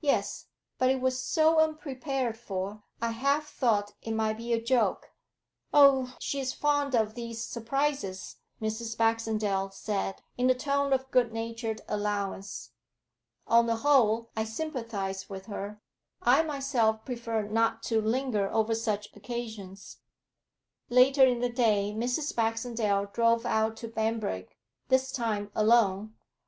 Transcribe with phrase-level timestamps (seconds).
[0.00, 0.46] 'Yes.
[0.78, 5.10] But it was So unprepared for, I half thought it might be a joke.'
[5.72, 8.96] 'Oh, she's fond of these surprises,' Mrs.
[8.96, 12.70] Baxendale said, in a tone of good natured allowance.
[13.48, 15.80] 'On the whole I sympathise with her;
[16.22, 19.96] I myself prefer not to linger over such occasions.'
[20.88, 22.32] Later in the day Mrs.
[22.36, 24.54] Baxendale drove out to Banbrigg,
[24.86, 26.14] this time alone.